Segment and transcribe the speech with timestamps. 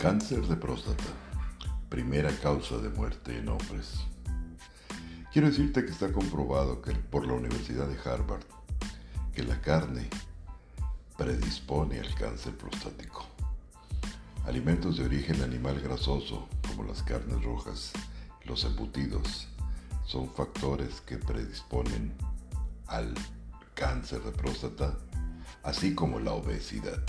[0.00, 1.04] Cáncer de próstata,
[1.90, 4.00] primera causa de muerte en hombres.
[5.30, 8.40] Quiero decirte que está comprobado que por la Universidad de Harvard
[9.34, 10.08] que la carne
[11.18, 13.26] predispone al cáncer prostático.
[14.46, 17.92] Alimentos de origen animal grasoso, como las carnes rojas,
[18.46, 19.48] los embutidos,
[20.06, 22.14] son factores que predisponen
[22.86, 23.12] al
[23.74, 24.96] cáncer de próstata,
[25.62, 27.02] así como la obesidad.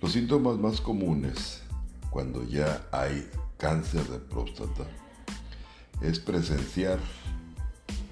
[0.00, 1.60] Los síntomas más comunes
[2.10, 4.84] cuando ya hay cáncer de próstata
[6.00, 7.00] es presenciar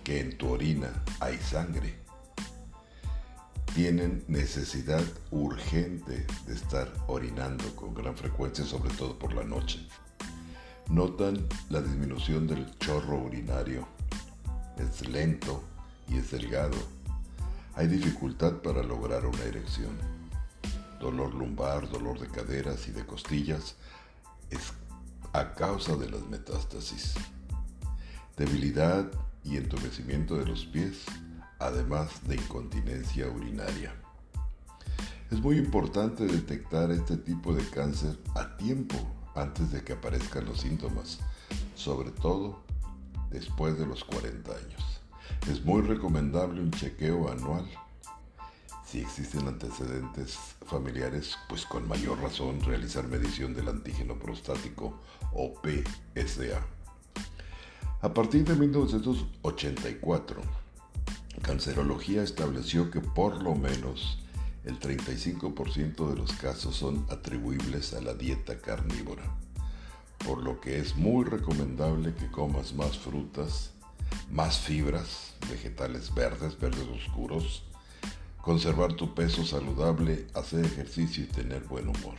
[0.03, 1.95] que en tu orina hay sangre.
[3.73, 9.87] Tienen necesidad urgente de estar orinando con gran frecuencia, sobre todo por la noche.
[10.89, 13.87] Notan la disminución del chorro urinario.
[14.77, 15.63] Es lento
[16.09, 16.77] y es delgado.
[17.77, 20.17] Hay dificultad para lograr una erección
[20.99, 23.77] dolor lumbar, dolor de caderas y de costillas,
[24.51, 24.73] es
[25.33, 27.15] a causa de las metástasis.
[28.37, 29.11] Debilidad
[29.45, 31.05] y entumecimiento de los pies,
[31.59, 33.95] además de incontinencia urinaria.
[35.31, 38.97] Es muy importante detectar este tipo de cáncer a tiempo
[39.35, 41.19] antes de que aparezcan los síntomas,
[41.75, 42.63] sobre todo
[43.31, 45.01] después de los 40 años.
[45.51, 47.67] Es muy recomendable un chequeo anual
[48.87, 55.01] si existen antecedentes familiares, pues con mayor razón realizar medición del antígeno prostático
[55.33, 56.65] o PSA.
[58.01, 60.41] A partir de 1984,
[61.43, 64.19] Cancerología estableció que por lo menos
[64.65, 69.25] el 35% de los casos son atribuibles a la dieta carnívora,
[70.25, 73.73] por lo que es muy recomendable que comas más frutas,
[74.31, 77.65] más fibras, vegetales verdes, verdes oscuros,
[78.47, 82.15] conservar tu peso saludable, hacer ejercicio y tener buen humor.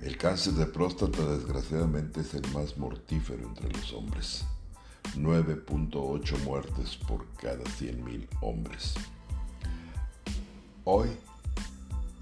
[0.00, 4.46] El cáncer de próstata desgraciadamente es el más mortífero entre los hombres.
[5.14, 8.94] 9.8 muertes por cada 100.000 hombres.
[10.84, 11.10] Hoy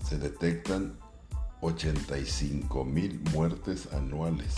[0.04, 0.98] se detectan
[1.60, 4.54] 85.000 muertes anuales.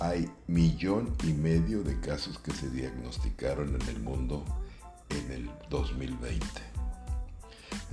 [0.00, 4.44] Hay millón y medio de casos que se diagnosticaron en el mundo
[5.08, 6.63] en el 2020.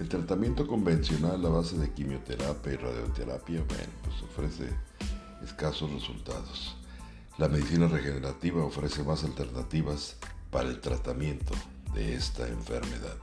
[0.01, 4.67] El tratamiento convencional a base de quimioterapia y radioterapia, bueno, pues ofrece
[5.43, 6.75] escasos resultados.
[7.37, 10.17] La medicina regenerativa ofrece más alternativas
[10.49, 11.53] para el tratamiento
[11.93, 13.15] de esta enfermedad.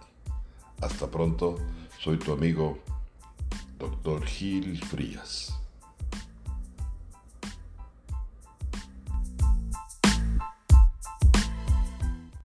[0.81, 1.57] Hasta pronto,
[1.99, 2.79] soy tu amigo
[3.81, 4.25] Dr.
[4.25, 5.59] Gil Frías.